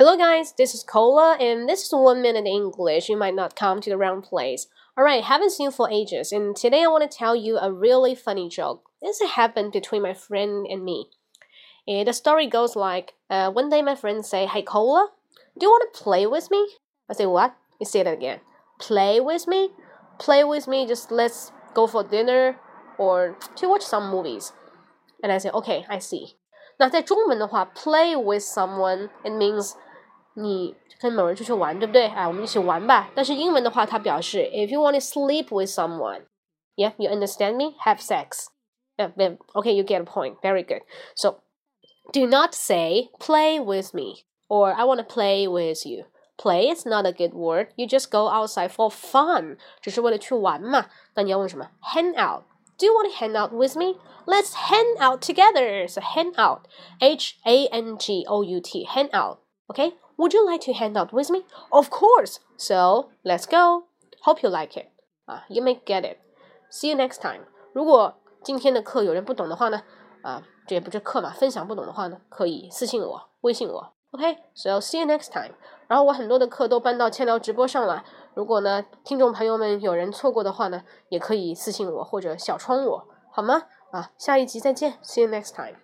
[0.00, 0.52] Hello, guys.
[0.52, 3.08] This is Cola, and this is one minute English.
[3.08, 4.66] You might not come to the wrong place.
[4.94, 8.14] All right, haven't seen for ages, and today I want to tell you a really
[8.14, 8.82] funny joke.
[9.00, 11.08] This happened between my friend and me.
[11.88, 15.12] And the story goes like, uh, one day my friend say, "Hey, Cola,
[15.58, 16.76] do you want to play with me?"
[17.08, 18.40] I say, "What?" You say that again.
[18.78, 19.70] Play with me?
[20.18, 20.86] Play with me?
[20.86, 22.60] Just let's go for dinner
[22.98, 24.52] or to watch some movies.
[25.22, 26.36] And I say, "Okay, I see."
[26.78, 29.74] 那在中文的话，play with someone it means
[30.34, 32.06] 你跟某人出去玩，对不对？
[32.08, 33.10] 哎，我们一起玩吧。
[33.14, 36.22] 但是英文的话，它表示 if you want to sleep with someone,
[36.74, 37.74] yeah, you understand me?
[37.84, 38.46] Have sex.
[38.96, 40.40] Yeah, okay, you get a point.
[40.40, 40.82] Very good.
[41.14, 41.42] So,
[42.12, 46.04] do not say play with me or I want to play with you.
[46.38, 47.68] Play is not a good word.
[47.76, 50.86] You just go outside for fun，只是为了去玩嘛。
[51.14, 51.70] 那你要问什么？
[51.82, 52.44] Hang out.
[52.78, 53.96] Do you want to hang out with me?
[54.26, 55.88] Let's hang out together.
[55.88, 56.66] So hang out,
[57.00, 59.38] H A N G O U T, hang out.
[59.68, 59.94] Okay.
[60.20, 61.44] Would you like to hang out with me?
[61.70, 62.36] Of course.
[62.56, 63.84] So let's go.
[64.22, 64.88] Hope you like it.
[65.26, 66.18] 啊，You may get it.
[66.70, 67.42] See you next time.
[67.72, 69.82] 如果今天的课有人不懂的话呢，
[70.22, 73.92] 啊，这也不是课嘛，分享不懂的话呢，可以私信我，微信我。
[74.12, 75.52] OK，So see you next time.
[75.88, 78.04] 然后我很多的课都搬到千聊直播上了。
[78.34, 83.64] 如果呢，听众朋友们有人错过的话呢，也可以私信我或者小窗我，好吗？
[83.92, 85.76] 啊，下一集再见，See you next time.